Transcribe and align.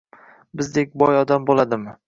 bizdek 0.61 0.97
boy 1.03 1.21
odam 1.21 1.49
bo‘ladimi? 1.51 1.99